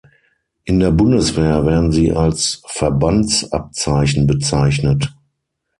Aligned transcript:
In 0.63 0.79
der 0.79 0.89
Bundeswehr 0.89 1.63
werden 1.67 1.91
sie 1.91 2.11
als 2.11 2.63
Verbandsabzeichen 2.65 4.25
bezeichnet. 4.25 5.13